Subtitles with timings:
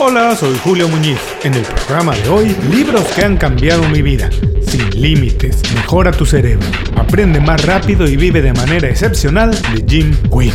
[0.00, 1.18] Hola, soy Julio Muñiz.
[1.42, 4.30] En el programa de hoy, libros que han cambiado mi vida.
[4.64, 6.68] Sin límites, mejora tu cerebro.
[6.96, 10.54] Aprende más rápido y vive de manera excepcional de Jim Quick.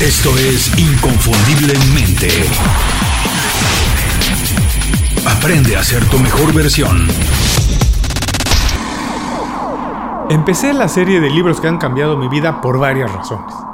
[0.00, 2.30] Esto es Inconfundiblemente.
[5.26, 7.06] Aprende a ser tu mejor versión.
[10.30, 13.67] Empecé la serie de libros que han cambiado mi vida por varias razones.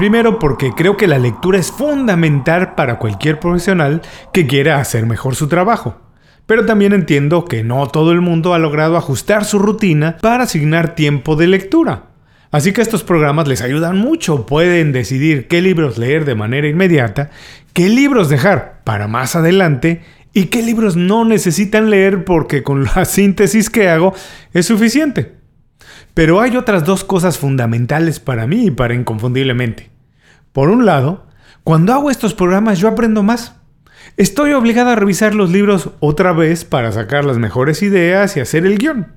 [0.00, 4.00] Primero porque creo que la lectura es fundamental para cualquier profesional
[4.32, 6.00] que quiera hacer mejor su trabajo.
[6.46, 10.94] Pero también entiendo que no todo el mundo ha logrado ajustar su rutina para asignar
[10.94, 12.04] tiempo de lectura.
[12.50, 14.46] Así que estos programas les ayudan mucho.
[14.46, 17.28] Pueden decidir qué libros leer de manera inmediata,
[17.74, 20.00] qué libros dejar para más adelante
[20.32, 24.14] y qué libros no necesitan leer porque con la síntesis que hago
[24.54, 25.39] es suficiente.
[26.14, 29.90] Pero hay otras dos cosas fundamentales para mí y para Inconfundiblemente.
[30.52, 31.26] Por un lado,
[31.64, 33.56] cuando hago estos programas yo aprendo más.
[34.16, 38.66] Estoy obligado a revisar los libros otra vez para sacar las mejores ideas y hacer
[38.66, 39.12] el guion.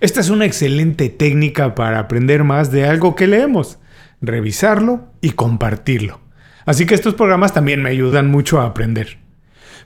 [0.00, 3.78] Esta es una excelente técnica para aprender más de algo que leemos,
[4.20, 6.20] revisarlo y compartirlo.
[6.66, 9.18] Así que estos programas también me ayudan mucho a aprender.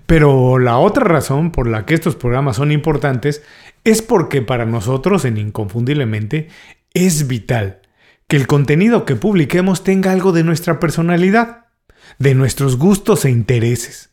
[0.06, 3.42] Pero la otra razón por la que estos programas son importantes
[3.86, 6.48] es porque para nosotros en Inconfundiblemente
[6.92, 7.82] es vital
[8.26, 11.66] que el contenido que publiquemos tenga algo de nuestra personalidad,
[12.18, 14.10] de nuestros gustos e intereses.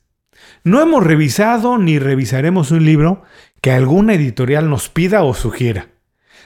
[0.63, 3.23] No hemos revisado ni revisaremos un libro
[3.61, 5.87] que alguna editorial nos pida o sugiera.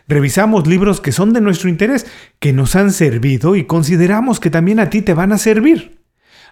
[0.08, 2.06] Revisamos libros que son de nuestro interés,
[2.40, 6.00] que nos han servido y consideramos que también a ti te van a servir.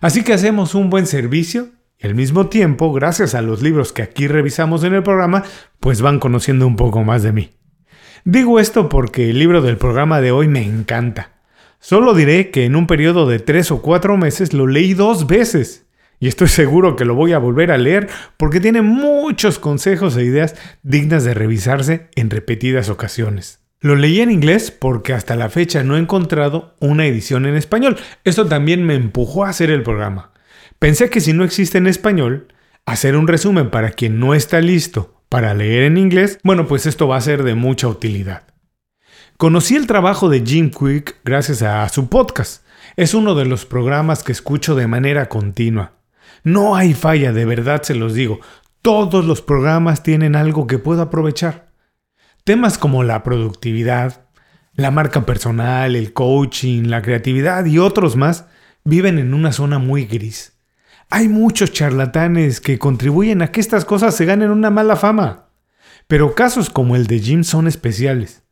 [0.02, 4.02] Así que hacemos un buen servicio y al mismo tiempo, gracias a los libros que
[4.02, 5.44] aquí revisamos en el programa,
[5.80, 7.52] pues van conociendo un poco más de mí.
[8.26, 11.34] Digo esto porque el libro del programa de hoy me encanta.
[11.80, 15.86] Solo diré que en un periodo de tres o cuatro meses lo leí dos veces.
[16.20, 20.24] Y estoy seguro que lo voy a volver a leer porque tiene muchos consejos e
[20.24, 23.60] ideas dignas de revisarse en repetidas ocasiones.
[23.82, 27.98] Lo leí en inglés porque hasta la fecha no he encontrado una edición en español.
[28.24, 30.32] Esto también me empujó a hacer el programa.
[30.80, 32.48] Pensé que si no existe en español,
[32.86, 37.08] hacer un resumen para quien no está listo para leer en inglés, bueno, pues esto
[37.08, 38.44] va a ser de mucha utilidad.
[39.38, 42.64] Conocí el trabajo de Jim Quick gracias a su podcast.
[42.96, 45.94] Es uno de los programas que escucho de manera continua.
[46.44, 48.40] No hay falla, de verdad se los digo.
[48.82, 51.70] Todos los programas tienen algo que puedo aprovechar.
[52.44, 54.28] Temas como la productividad,
[54.74, 58.46] la marca personal, el coaching, la creatividad y otros más
[58.84, 60.55] viven en una zona muy gris.
[61.10, 65.50] Hay muchos charlatanes que contribuyen a que estas cosas se ganen una mala fama.
[66.08, 68.44] Pero casos como el de Jim son especiales,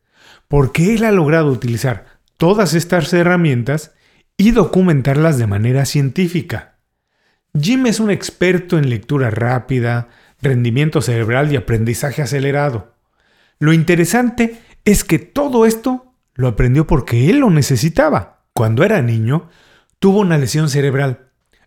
[0.48, 2.06] porque él ha logrado utilizar
[2.36, 3.92] todas estas herramientas
[4.36, 6.78] y documentarlas de manera científica.
[7.58, 10.08] Jim es un experto en lectura rápida,
[10.42, 12.94] rendimiento cerebral y aprendizaje acelerado.
[13.60, 18.44] Lo interesante es que todo esto lo aprendió porque él lo necesitaba.
[18.52, 19.48] Cuando era niño,
[20.00, 21.23] tuvo una lesión cerebral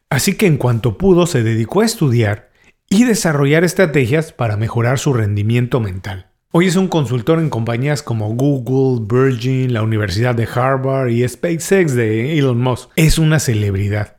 [0.09, 2.49] Así que en cuanto pudo se dedicó a estudiar
[2.89, 6.31] y desarrollar estrategias para mejorar su rendimiento mental.
[6.51, 11.93] Hoy es un consultor en compañías como Google, Virgin, la Universidad de Harvard y SpaceX
[11.93, 12.89] de Elon Musk.
[12.95, 14.15] Es una celebridad.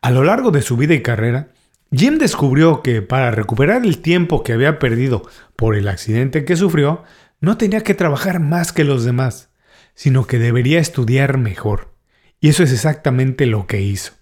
[0.00, 1.48] A lo largo de su vida y carrera,
[1.90, 7.02] Jim descubrió que para recuperar el tiempo que había perdido por el accidente que sufrió,
[7.40, 9.50] no tenía que trabajar más que los demás,
[9.94, 11.92] sino que debería estudiar mejor.
[12.38, 14.19] Y eso es exactamente lo que hizo.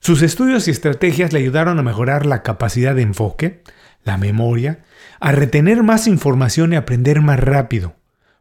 [0.00, 3.62] Sus estudios y estrategias le ayudaron a mejorar la capacidad de enfoque,
[4.02, 4.82] la memoria,
[5.20, 7.96] a retener más información y aprender más rápido.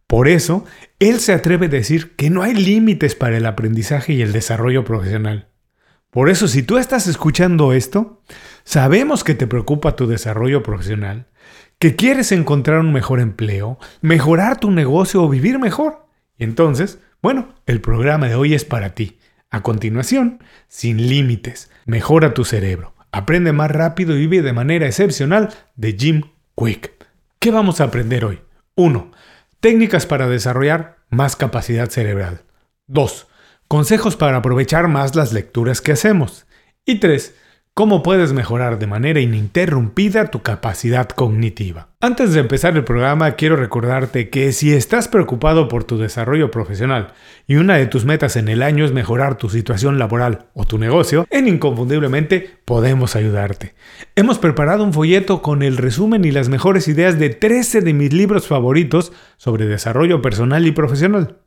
[0.07, 0.65] Por eso,
[0.99, 4.85] él se atreve a decir que no hay límites para el aprendizaje y el desarrollo
[4.85, 5.49] profesional.
[6.09, 8.23] Por eso, si tú estás escuchando esto,
[8.63, 11.27] sabemos que te preocupa tu desarrollo profesional,
[11.77, 16.07] que quieres encontrar un mejor empleo, mejorar tu negocio o vivir mejor.
[16.37, 19.18] Y entonces, bueno, el programa de hoy es para ti.
[19.51, 25.49] A continuación, sin límites, mejora tu cerebro, aprende más rápido y vive de manera excepcional
[25.75, 26.21] de Jim
[26.55, 27.07] Quick.
[27.39, 28.41] ¿Qué vamos a aprender hoy?
[28.75, 29.11] 1.
[29.59, 32.43] Técnicas para desarrollar más capacidad cerebral.
[32.87, 33.27] 2.
[33.67, 36.45] Consejos para aprovechar más las lecturas que hacemos.
[36.85, 37.33] Y 3
[37.79, 41.87] cómo puedes mejorar de manera ininterrumpida tu capacidad cognitiva.
[42.01, 47.13] Antes de empezar el programa, quiero recordarte que si estás preocupado por tu desarrollo profesional
[47.47, 50.77] y una de tus metas en el año es mejorar tu situación laboral o tu
[50.77, 53.75] negocio, en Inconfundiblemente podemos ayudarte.
[54.17, 58.11] Hemos preparado un folleto con el resumen y las mejores ideas de 13 de mis
[58.11, 61.37] libros favoritos sobre desarrollo personal y profesional.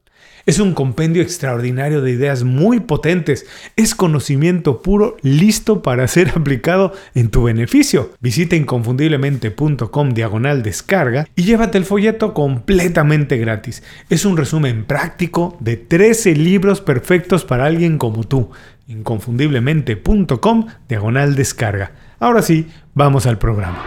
[0.44, 3.46] Es un compendio extraordinario de ideas muy potentes.
[3.76, 8.10] Es conocimiento puro listo para ser aplicado en tu beneficio.
[8.20, 13.84] Visita inconfundiblemente.com diagonal descarga y llévate el folleto completamente gratis.
[14.10, 18.50] Es un resumen práctico de 13 libros perfectos para alguien como tú.
[18.88, 21.92] inconfundiblemente.com diagonal descarga.
[22.18, 23.84] Ahora sí, vamos al programa.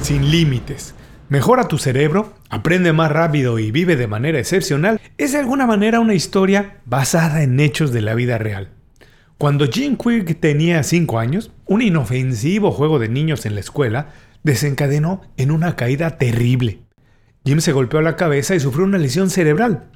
[0.00, 0.95] Sin límites
[1.28, 5.98] Mejora tu cerebro, aprende más rápido y vive de manera excepcional es de alguna manera
[5.98, 8.68] una historia basada en hechos de la vida real.
[9.36, 14.10] Cuando Jim Quick tenía 5 años, un inofensivo juego de niños en la escuela
[14.44, 16.78] desencadenó en una caída terrible.
[17.44, 19.90] Jim se golpeó la cabeza y sufrió una lesión cerebral.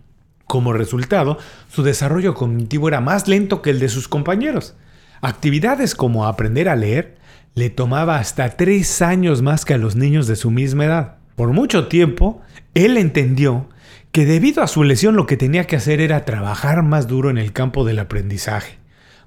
[0.47, 1.39] Como resultado,
[1.69, 4.75] su desarrollo cognitivo era más lento que el de sus compañeros.
[5.21, 7.19] Actividades como aprender a leer
[7.55, 11.20] le tomaba hasta 3 años más que a los niños de su misma edad.
[11.41, 12.43] Por mucho tiempo,
[12.75, 13.67] él entendió
[14.13, 17.39] que debido a su lesión lo que tenía que hacer era trabajar más duro en
[17.39, 18.77] el campo del aprendizaje,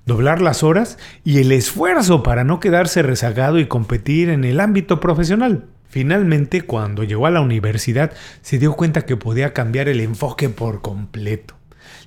[0.05, 4.99] doblar las horas y el esfuerzo para no quedarse rezagado y competir en el ámbito
[4.99, 5.65] profesional.
[5.89, 8.11] Finalmente, cuando llegó a la universidad,
[8.43, 11.55] se dio cuenta que podía cambiar el enfoque por completo.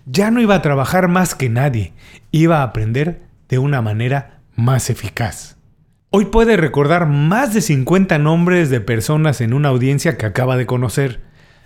[0.04, 1.94] Ya no iba a trabajar más que nadie,
[2.30, 5.55] iba a aprender de una manera más eficaz.
[6.10, 10.64] Hoy puede recordar más de 50 nombres de personas en una audiencia que acaba de
[10.64, 11.20] conocer,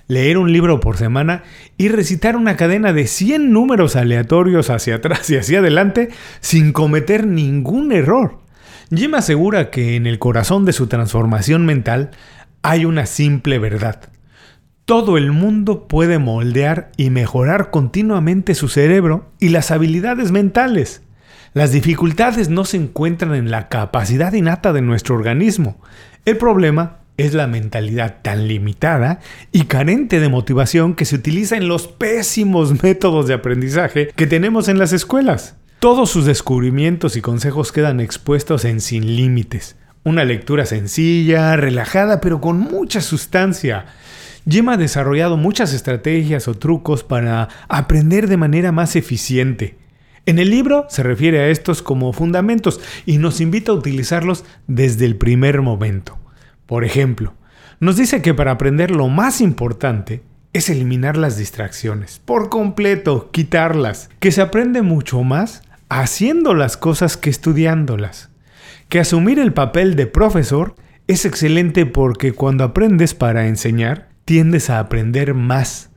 [0.09, 1.43] leer un libro por semana
[1.77, 6.09] y recitar una cadena de 100 números aleatorios hacia atrás y hacia adelante
[6.41, 8.39] sin cometer ningún error.
[8.93, 12.11] Jim asegura que en el corazón de su transformación mental
[12.63, 14.09] hay una simple verdad.
[14.87, 21.03] Todo el mundo puede moldear y mejorar continuamente su cerebro y las habilidades mentales.
[21.53, 25.81] Las dificultades no se encuentran en la capacidad innata de nuestro organismo.
[26.25, 29.19] El problema es la mentalidad tan limitada
[29.51, 34.69] y carente de motivación que se utiliza en los pésimos métodos de aprendizaje que tenemos
[34.69, 35.57] en las escuelas.
[35.81, 39.75] Todos sus descubrimientos y consejos quedan expuestos en Sin Límites.
[40.05, 43.87] Una lectura sencilla, relajada, pero con mucha sustancia.
[44.49, 49.80] Jim ha desarrollado muchas estrategias o trucos para aprender de manera más eficiente.
[50.31, 55.05] En el libro se refiere a estos como fundamentos y nos invita a utilizarlos desde
[55.05, 56.21] el primer momento.
[56.67, 57.35] Por ejemplo,
[57.81, 60.23] nos dice que para aprender lo más importante
[60.53, 67.17] es eliminar las distracciones, por completo, quitarlas, que se aprende mucho más haciendo las cosas
[67.17, 68.31] que estudiándolas,
[68.89, 70.77] que asumir el papel de profesor
[71.09, 75.90] es excelente porque cuando aprendes para enseñar, tiendes a aprender más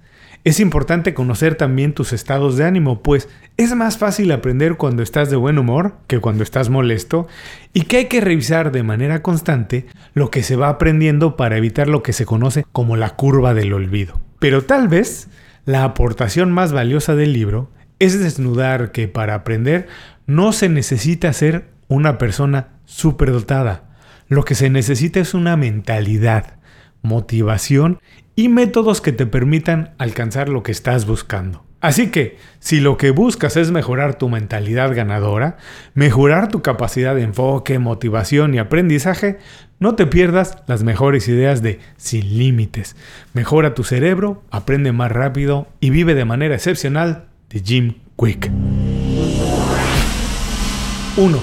[0.43, 5.29] es importante conocer también tus estados de ánimo, pues es más fácil aprender cuando estás
[5.29, 7.27] de buen humor que cuando estás molesto
[7.71, 11.87] y que hay que revisar de manera constante lo que se va aprendiendo para evitar
[11.87, 14.19] lo que se conoce como la curva del olvido.
[14.39, 15.29] Pero tal vez
[15.65, 19.87] la aportación más valiosa del libro es desnudar que para aprender
[20.27, 23.95] no se necesita ser una persona superdotada.
[24.27, 26.55] Lo que se necesita es una mentalidad,
[27.01, 27.99] motivación
[28.35, 31.63] y métodos que te permitan alcanzar lo que estás buscando.
[31.83, 35.57] Así que, si lo que buscas es mejorar tu mentalidad ganadora,
[35.93, 39.37] mejorar tu capacidad de enfoque, motivación y aprendizaje,
[39.79, 42.95] no te pierdas las mejores ideas de Sin Límites.
[43.33, 48.49] Mejora tu cerebro, aprende más rápido y vive de manera excepcional de Jim Quick.
[51.17, 51.39] 1.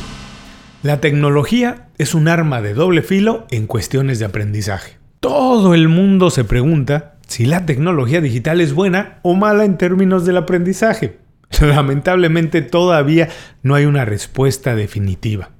[0.82, 4.99] La tecnología es un arma de doble filo en cuestiones de aprendizaje.
[5.20, 10.24] Todo el mundo se pregunta si la tecnología digital es buena o mala en términos
[10.24, 11.18] del aprendizaje.
[11.60, 13.28] Lamentablemente todavía
[13.62, 15.50] no hay una respuesta definitiva.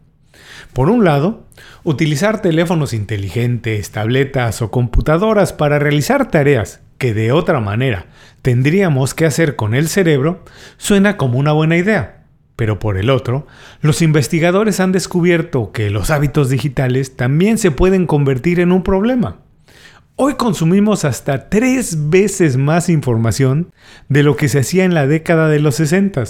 [0.72, 1.46] Por un lado,
[1.84, 8.06] utilizar teléfonos inteligentes, tabletas o computadoras para realizar tareas que de otra manera
[8.40, 10.42] tendríamos que hacer con el cerebro
[10.78, 12.24] suena como una buena idea.
[12.56, 13.46] Pero por el otro,
[13.82, 19.40] los investigadores han descubierto que los hábitos digitales también se pueden convertir en un problema.
[20.16, 23.72] Hoy consumimos hasta tres veces más información
[24.08, 26.24] de lo que se hacía en la década de los 60.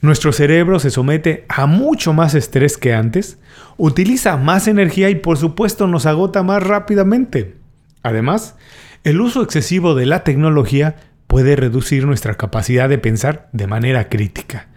[0.00, 3.38] Nuestro cerebro se somete a mucho más estrés que antes,
[3.76, 7.56] utiliza más energía y por supuesto nos agota más rápidamente.
[8.02, 8.56] Además,
[9.04, 14.68] el uso excesivo de la tecnología puede reducir nuestra capacidad de pensar de manera crítica.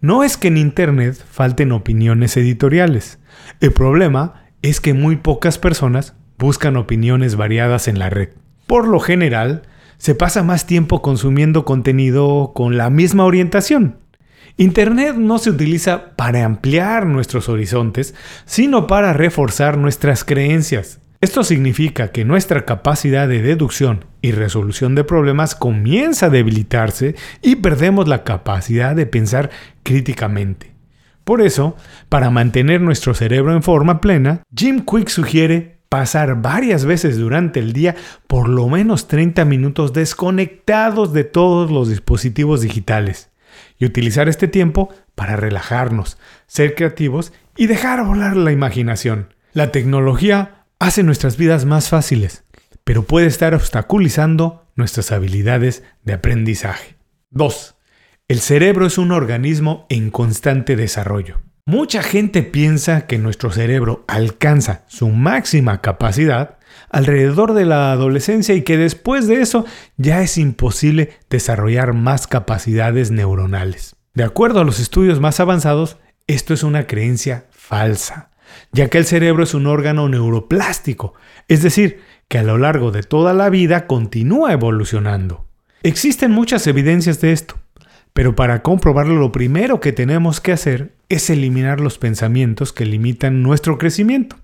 [0.00, 3.18] No es que en Internet falten opiniones editoriales.
[3.60, 8.30] El problema es que muy pocas personas buscan opiniones variadas en la red.
[8.66, 9.62] Por lo general,
[9.98, 13.98] se pasa más tiempo consumiendo contenido con la misma orientación.
[14.58, 18.14] Internet no se utiliza para ampliar nuestros horizontes,
[18.46, 21.00] sino para reforzar nuestras creencias.
[21.20, 27.56] Esto significa que nuestra capacidad de deducción y resolución de problemas comienza a debilitarse y
[27.56, 29.50] perdemos la capacidad de pensar
[29.82, 30.72] críticamente.
[31.24, 31.74] Por eso,
[32.08, 37.72] para mantener nuestro cerebro en forma plena, Jim Quick sugiere pasar varias veces durante el
[37.72, 37.94] día
[38.26, 43.30] por lo menos 30 minutos desconectados de todos los dispositivos digitales
[43.78, 49.34] y utilizar este tiempo para relajarnos, ser creativos y dejar volar la imaginación.
[49.52, 52.44] La tecnología hace nuestras vidas más fáciles,
[52.84, 56.96] pero puede estar obstaculizando nuestras habilidades de aprendizaje.
[57.30, 57.76] 2.
[58.28, 61.40] El cerebro es un organismo en constante desarrollo.
[61.68, 66.58] Mucha gente piensa que nuestro cerebro alcanza su máxima capacidad
[66.90, 69.64] alrededor de la adolescencia y que después de eso
[69.96, 73.96] ya es imposible desarrollar más capacidades neuronales.
[74.14, 75.96] De acuerdo a los estudios más avanzados,
[76.28, 78.30] esto es una creencia falsa,
[78.70, 81.14] ya que el cerebro es un órgano neuroplástico,
[81.48, 85.48] es decir, que a lo largo de toda la vida continúa evolucionando.
[85.82, 87.56] Existen muchas evidencias de esto.
[88.16, 93.42] Pero para comprobarlo lo primero que tenemos que hacer es eliminar los pensamientos que limitan
[93.42, 94.36] nuestro crecimiento.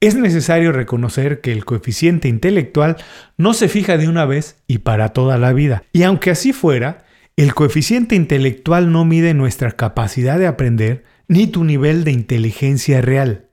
[0.00, 2.96] Es necesario reconocer que el coeficiente intelectual
[3.38, 5.84] no se fija de una vez y para toda la vida.
[5.92, 11.64] Y aunque así fuera, el coeficiente intelectual no mide nuestra capacidad de aprender ni tu
[11.64, 13.48] nivel de inteligencia real.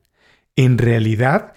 [0.56, 1.54] En realidad,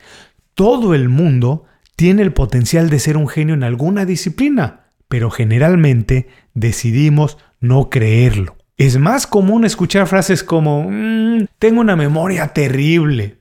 [0.54, 1.64] todo el mundo
[1.96, 8.55] tiene el potencial de ser un genio en alguna disciplina, pero generalmente decidimos no creerlo.
[8.76, 13.38] Es más común escuchar frases como, mm, tengo una memoria terrible,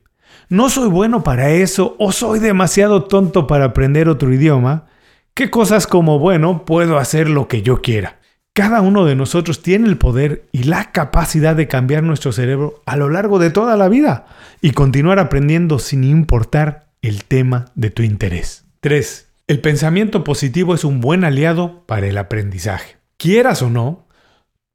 [0.47, 4.85] no soy bueno para eso o soy demasiado tonto para aprender otro idioma,
[5.33, 8.19] que cosas como, bueno, puedo hacer lo que yo quiera.
[8.53, 12.95] Cada uno de nosotros tiene el poder y la capacidad de cambiar nuestro cerebro a
[12.95, 14.27] lo largo de toda la vida
[14.61, 18.63] y continuar aprendiendo sin importar el tema de tu interés.
[18.79, 19.27] 3.
[19.47, 22.95] El pensamiento positivo es un buen aliado para el aprendizaje.
[23.17, 24.04] Quieras o no,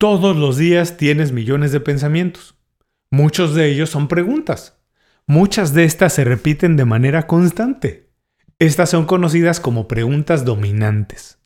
[0.01, 2.55] todos los días tienes millones de pensamientos.
[3.11, 4.79] Muchos de ellos son preguntas.
[5.27, 8.09] Muchas de estas se repiten de manera constante.
[8.59, 11.39] Estas son conocidas como preguntas dominantes.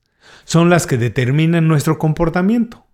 [0.44, 2.86] Son las que determinan nuestro comportamiento.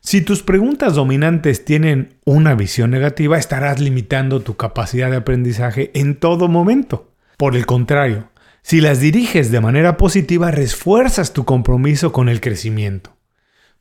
[0.00, 6.18] Si tus preguntas dominantes tienen una visión negativa, estarás limitando tu capacidad de aprendizaje en
[6.18, 7.12] todo momento.
[7.36, 8.30] Por el contrario,
[8.62, 13.14] si las diriges de manera positiva, refuerzas tu compromiso con el crecimiento.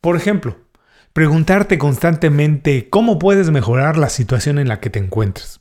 [0.01, 0.57] Por ejemplo,
[1.13, 5.59] Preguntarte constantemente cómo puedes mejorar la situación en la que te encuentras.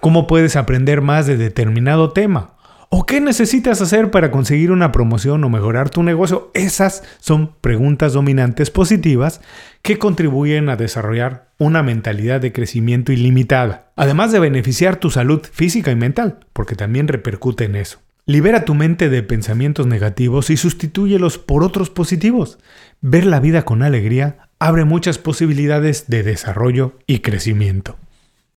[0.00, 2.54] ¿Cómo puedes aprender más de determinado tema?
[2.88, 6.50] ¿O qué necesitas hacer para conseguir una promoción o mejorar tu negocio?
[6.54, 9.42] Esas son preguntas dominantes positivas
[9.82, 15.90] que contribuyen a desarrollar una mentalidad de crecimiento ilimitada, además de beneficiar tu salud física
[15.90, 17.98] y mental, porque también repercute en eso.
[18.24, 22.58] Libera tu mente de pensamientos negativos y sustitúyelos por otros positivos.
[23.02, 27.96] Ver la vida con alegría abre muchas posibilidades de desarrollo y crecimiento.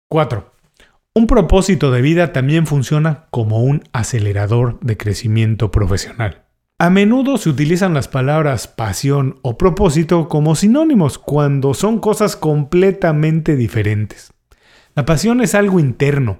[0.09, 0.53] 4.
[1.15, 6.45] Un propósito de vida también funciona como un acelerador de crecimiento profesional.
[6.79, 13.57] A menudo se utilizan las palabras pasión o propósito como sinónimos cuando son cosas completamente
[13.57, 14.33] diferentes.
[14.95, 16.39] La pasión es algo interno,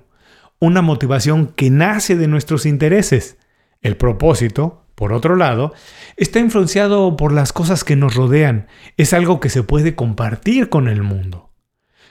[0.61, 3.37] una motivación que nace de nuestros intereses.
[3.81, 5.73] El propósito por otro lado,
[6.17, 8.67] está influenciado por las cosas que nos rodean.
[8.97, 11.53] Es algo que se puede compartir con el mundo.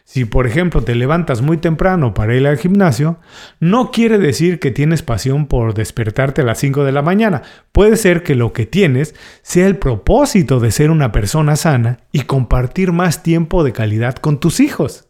[0.06, 3.20] Si por ejemplo te levantas muy temprano para ir al gimnasio,
[3.60, 7.42] no quiere decir que tienes pasión por despertarte a las 5 de la mañana.
[7.74, 12.22] Puede ser que lo que tienes sea el propósito de ser una persona sana y
[12.22, 15.07] compartir más tiempo de calidad con tus hijos.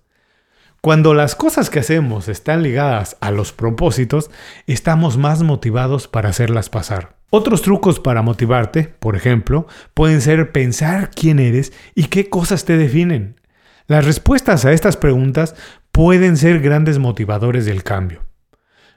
[0.81, 4.29] Cuando las cosas que hacemos están ligadas a los propósitos,
[4.67, 7.17] estamos más motivados para hacerlas pasar.
[7.29, 12.77] Otros trucos para motivarte, por ejemplo, pueden ser pensar quién eres y qué cosas te
[12.77, 13.41] definen.
[13.87, 15.55] Las respuestas a estas preguntas
[15.91, 18.21] pueden ser grandes motivadores del cambio.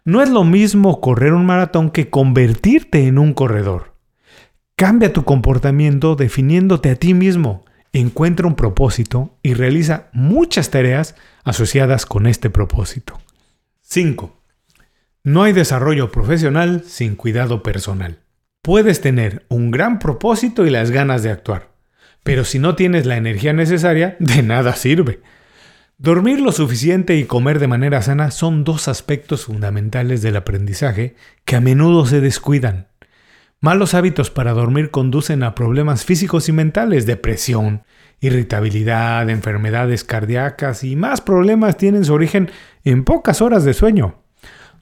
[0.04, 3.94] No es lo mismo correr un maratón que convertirte en un corredor.
[4.76, 12.06] Cambia tu comportamiento definiéndote a ti mismo, encuentra un propósito y realiza muchas tareas asociadas
[12.06, 13.20] con este propósito.
[13.82, 14.40] 5.
[15.24, 18.20] No hay desarrollo profesional sin cuidado personal.
[18.62, 21.70] Puedes tener un gran propósito y las ganas de actuar,
[22.22, 25.20] pero si no tienes la energía necesaria, de nada sirve.
[25.98, 31.56] Dormir lo suficiente y comer de manera sana son dos aspectos fundamentales del aprendizaje que
[31.56, 32.89] a menudo se descuidan.
[33.62, 37.82] Malos hábitos para dormir conducen a problemas físicos y mentales, depresión,
[38.20, 42.50] irritabilidad, enfermedades cardíacas y más problemas tienen su origen
[42.84, 44.22] en pocas horas de sueño.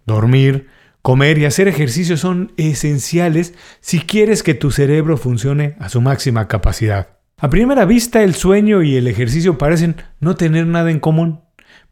[0.07, 0.69] Dormir,
[1.03, 6.49] Comer y hacer ejercicio son esenciales si quieres que tu cerebro funcione a su máxima
[6.49, 7.19] capacidad.
[7.39, 11.41] A primera vista el sueño y el ejercicio parecen no tener nada en común,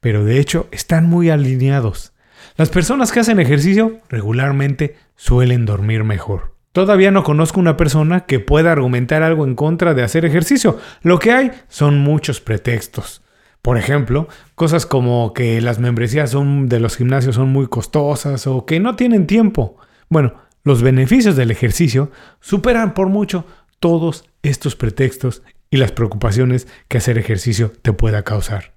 [0.00, 2.12] pero de hecho están muy alineados.
[2.56, 6.55] Las personas que hacen ejercicio regularmente suelen dormir mejor.
[6.76, 10.78] Todavía no conozco una persona que pueda argumentar algo en contra de hacer ejercicio.
[11.00, 13.22] Lo que hay son muchos pretextos.
[13.62, 18.78] Por ejemplo, cosas como que las membresías de los gimnasios son muy costosas o que
[18.78, 19.78] no tienen tiempo.
[20.10, 23.46] Bueno, los beneficios del ejercicio superan por mucho
[23.80, 28.74] todos estos pretextos y las preocupaciones que hacer ejercicio te pueda causar.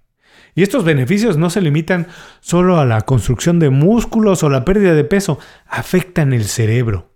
[0.56, 2.08] Y estos beneficios no se limitan
[2.40, 5.38] solo a la construcción de músculos o la pérdida de peso,
[5.68, 7.10] afectan el cerebro.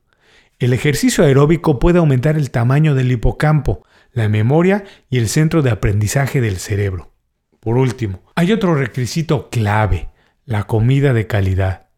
[0.64, 5.70] El ejercicio aeróbico puede aumentar el tamaño del hipocampo, la memoria y el centro de
[5.70, 7.12] aprendizaje del cerebro.
[7.60, 10.08] Por último, hay otro requisito clave,
[10.46, 11.90] la comida de calidad.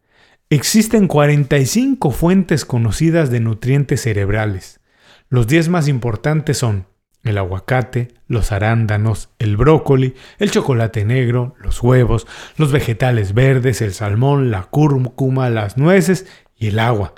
[0.50, 4.80] Existen 45 fuentes conocidas de nutrientes cerebrales.
[5.28, 6.88] Los 10 más importantes son
[7.22, 13.94] el aguacate, los arándanos, el brócoli, el chocolate negro, los huevos, los vegetales verdes, el
[13.94, 17.14] salmón, la cúrcuma, las nueces y el agua.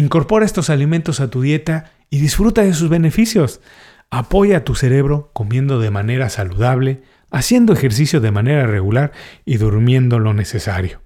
[0.00, 3.60] Incorpora estos alimentos a tu dieta y disfruta de sus beneficios.
[4.08, 9.12] Apoya a tu cerebro comiendo de manera saludable, haciendo ejercicio de manera regular
[9.44, 11.02] y durmiendo lo necesario.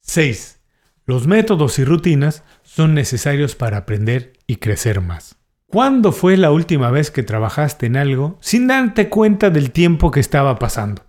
[0.00, 0.58] 6.
[1.06, 5.36] Los métodos y rutinas son necesarios para aprender y crecer más.
[5.68, 10.18] ¿Cuándo fue la última vez que trabajaste en algo sin darte cuenta del tiempo que
[10.18, 11.04] estaba pasando?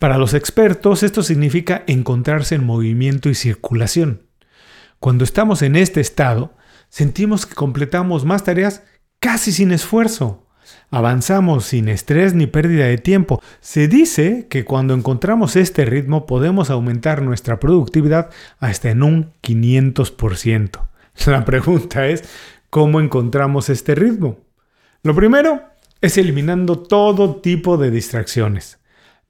[0.00, 4.27] Para los expertos esto significa encontrarse en movimiento y circulación.
[5.00, 6.54] Cuando estamos en este estado,
[6.88, 8.82] sentimos que completamos más tareas
[9.20, 10.46] casi sin esfuerzo.
[10.90, 13.42] Avanzamos sin estrés ni pérdida de tiempo.
[13.60, 20.88] Se dice que cuando encontramos este ritmo podemos aumentar nuestra productividad hasta en un 500%.
[21.26, 22.24] La pregunta es,
[22.70, 24.40] ¿Cómo encontramos este ritmo?
[25.02, 25.62] Lo primero
[26.02, 28.77] es eliminando todo tipo de distracciones,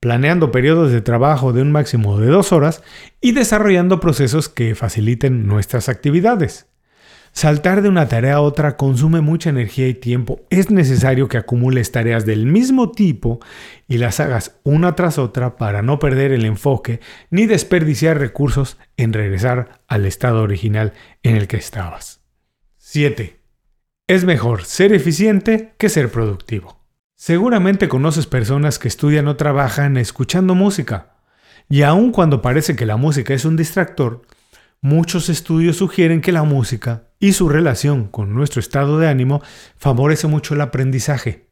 [0.00, 2.82] planeando periodos de trabajo de un máximo de dos horas
[3.20, 6.66] y desarrollando procesos que faciliten nuestras actividades.
[7.32, 10.40] Saltar de una tarea a otra consume mucha energía y tiempo.
[10.50, 13.38] Es necesario que acumules tareas del mismo tipo
[13.86, 19.12] y las hagas una tras otra para no perder el enfoque ni desperdiciar recursos en
[19.12, 22.22] regresar al estado original en el que estabas.
[22.78, 23.40] 7.
[24.06, 26.77] Es mejor ser eficiente que ser productivo.
[27.20, 31.16] Seguramente conoces personas que estudian o trabajan escuchando música.
[31.68, 34.22] Y aun cuando parece que la música es un distractor,
[34.80, 39.42] muchos estudios sugieren que la música y su relación con nuestro estado de ánimo
[39.78, 41.48] favorece mucho el aprendizaje.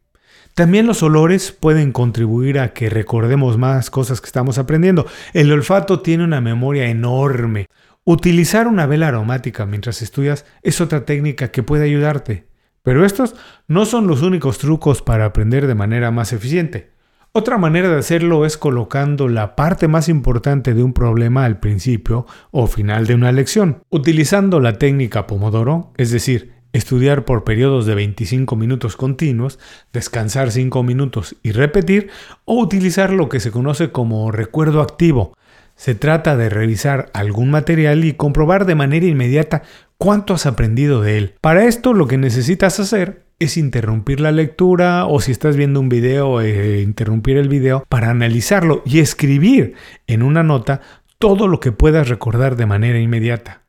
[0.55, 5.05] También los olores pueden contribuir a que recordemos más cosas que estamos aprendiendo.
[5.33, 7.67] El olfato tiene una memoria enorme.
[8.05, 12.47] Utilizar una vela aromática mientras estudias es otra técnica que puede ayudarte,
[12.87, 13.35] pero estos
[13.67, 16.93] no son los únicos trucos para aprender de manera más eficiente.
[17.33, 22.27] Otra manera de hacerlo es colocando la parte más importante de un problema al principio
[22.53, 27.97] o final de una lección, utilizando la técnica Pomodoro, es decir, estudiar por periodos de
[27.97, 29.59] 25 minutos continuos,
[29.93, 32.11] descansar 5 minutos y repetir,
[32.45, 35.37] o utilizar lo que se conoce como recuerdo activo,
[35.77, 39.63] se trata de revisar algún material y comprobar de manera inmediata
[39.99, 41.35] cuánto has aprendido de él.
[41.41, 45.91] Para esto lo que necesitas hacer es interrumpir la lectura o si estás viendo un
[45.91, 49.75] video, eh, interrumpir el video para analizarlo y escribir
[50.07, 50.81] en una nota
[51.19, 53.63] todo lo que puedas recordar de manera inmediata.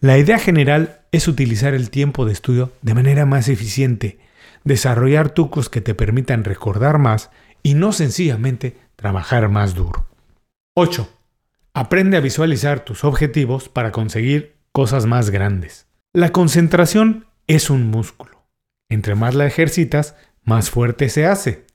[0.00, 4.20] La idea general es utilizar el tiempo de estudio de manera más eficiente,
[4.62, 7.30] desarrollar trucos que te permitan recordar más
[7.64, 10.06] y no sencillamente trabajar más duro.
[10.74, 11.17] 8.
[11.74, 15.86] Aprende a visualizar tus objetivos para conseguir cosas más grandes.
[16.12, 18.44] La concentración es un músculo.
[18.88, 21.66] Entre más la ejercitas, más fuerte se hace.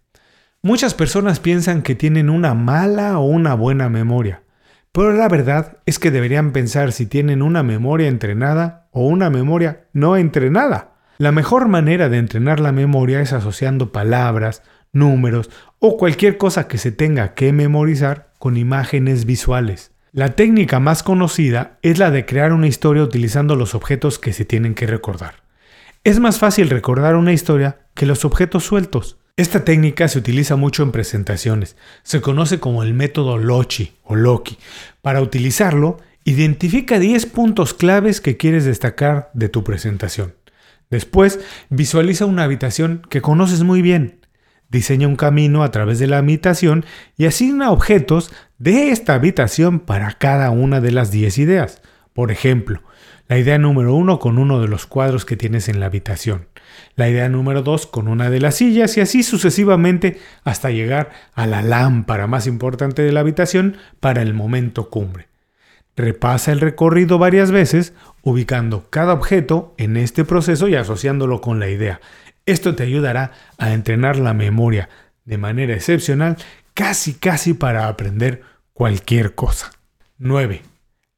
[0.62, 4.44] Muchas personas piensan que tienen una mala o una buena memoria,
[4.92, 9.88] pero la verdad es que deberían pensar si tienen una memoria entrenada o una memoria
[9.94, 10.94] no entrenada.
[11.18, 16.78] La mejor manera de entrenar la memoria es asociando palabras, números o cualquier cosa que
[16.78, 19.92] se tenga que memorizar con imágenes visuales.
[20.14, 24.46] La técnica más conocida es la de crear una historia utilizando los objetos que se
[24.46, 25.44] tienen que recordar.
[26.04, 29.18] Es más fácil recordar una historia que los objetos sueltos.
[29.38, 31.76] Esta técnica se utiliza mucho en presentaciones.
[32.04, 34.58] Se conoce como el método Lochi o Loki.
[35.02, 40.36] Para utilizarlo, identifica 10 puntos claves que quieres destacar de tu presentación.
[40.92, 44.23] Después, visualiza una habitación que conoces muy bien
[44.74, 46.84] diseña un camino a través de la habitación
[47.16, 51.82] y asigna objetos de esta habitación para cada una de las 10 ideas.
[52.12, 52.82] Por ejemplo,
[53.30, 56.48] La idea número uno con uno de los cuadros que tienes en la habitación.
[56.96, 61.48] La idea número dos con una de las sillas y así sucesivamente hasta llegar a
[61.48, 65.28] la lámpara más importante de la habitación para el momento cumbre.
[65.96, 71.70] Repasa el recorrido varias veces, ubicando cada objeto en este proceso y asociándolo con la
[71.70, 72.02] idea.
[72.46, 74.90] Esto te ayudará a entrenar la memoria
[75.26, 76.38] de manera excepcional,
[76.74, 78.42] casi casi para aprender
[78.74, 79.72] cualquier cosa.
[80.18, 80.62] 9.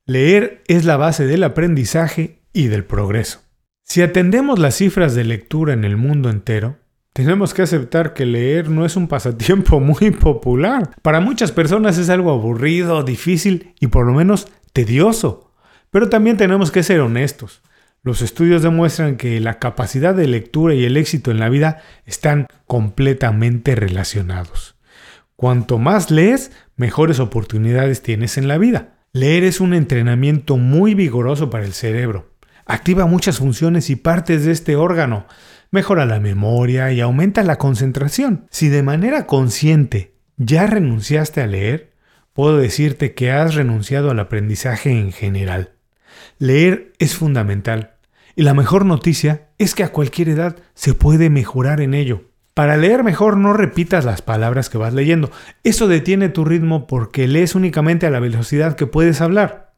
[0.05, 3.41] Leer es la base del aprendizaje y del progreso.
[3.83, 6.77] Si atendemos las cifras de lectura en el mundo entero,
[7.13, 10.91] tenemos que aceptar que leer no es un pasatiempo muy popular.
[11.01, 15.51] Para muchas personas es algo aburrido, difícil y por lo menos tedioso.
[15.91, 17.61] Pero también tenemos que ser honestos.
[18.05, 22.45] Los estudios demuestran que la capacidad de lectura y el éxito en la vida están
[22.67, 24.75] completamente relacionados.
[25.35, 28.99] Cuanto más lees, mejores oportunidades tienes en la vida.
[29.11, 32.35] Leer es un entrenamiento muy vigoroso para el cerebro.
[32.67, 35.25] Activa muchas funciones y partes de este órgano,
[35.71, 38.45] mejora la memoria y aumenta la concentración.
[38.51, 41.93] Si de manera consciente ya renunciaste a leer,
[42.33, 45.71] puedo decirte que has renunciado al aprendizaje en general.
[46.37, 47.94] Leer es fundamental
[48.35, 52.31] y la mejor noticia es que a cualquier edad se puede mejorar en ello.
[52.53, 55.31] Para leer mejor no repitas las palabras que vas leyendo.
[55.63, 59.73] Eso detiene tu ritmo porque lees únicamente a la velocidad que puedes hablar.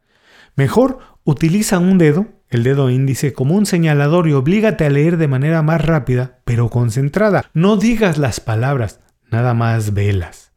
[0.55, 5.27] Mejor utiliza un dedo, el dedo índice, como un señalador y oblígate a leer de
[5.27, 7.45] manera más rápida, pero concentrada.
[7.53, 8.99] No digas las palabras,
[9.31, 10.51] nada más velas.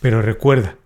[0.00, 0.76] Pero recuerda,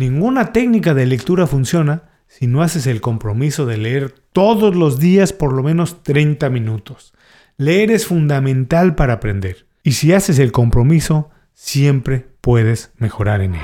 [0.00, 5.32] Ninguna técnica de lectura funciona si no haces el compromiso de leer todos los días
[5.32, 7.12] por lo menos 30 minutos.
[7.56, 9.66] Leer es fundamental para aprender.
[9.82, 13.60] Y si haces el compromiso, siempre puedes mejorar en él.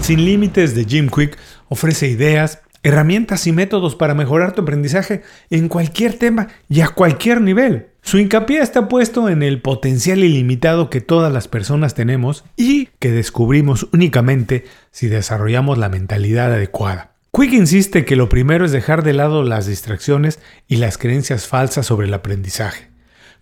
[0.00, 1.36] Sin Límites de Jim Quick
[1.68, 7.42] ofrece ideas, herramientas y métodos para mejorar tu aprendizaje en cualquier tema y a cualquier
[7.42, 7.91] nivel.
[8.02, 13.12] Su hincapié está puesto en el potencial ilimitado que todas las personas tenemos y que
[13.12, 17.12] descubrimos únicamente si desarrollamos la mentalidad adecuada.
[17.32, 21.86] Quick insiste que lo primero es dejar de lado las distracciones y las creencias falsas
[21.86, 22.90] sobre el aprendizaje,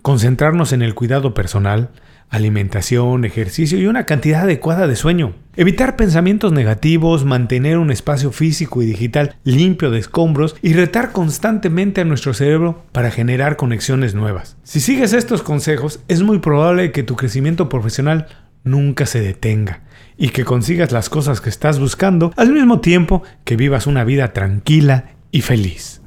[0.03, 1.91] concentrarnos en el cuidado personal,
[2.31, 5.35] alimentación, ejercicio y una cantidad adecuada de sueño.
[5.57, 12.01] Evitar pensamientos negativos, mantener un espacio físico y digital limpio de escombros y retar constantemente
[12.01, 14.57] a nuestro cerebro para generar conexiones nuevas.
[14.63, 18.29] Si sigues estos consejos, es muy probable que tu crecimiento profesional
[18.63, 19.83] nunca se detenga
[20.17, 24.33] y que consigas las cosas que estás buscando al mismo tiempo que vivas una vida
[24.33, 26.01] tranquila y feliz.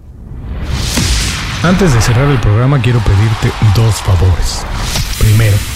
[1.63, 4.65] Antes de cerrar el programa quiero pedirte dos favores.
[5.17, 5.55] Primero,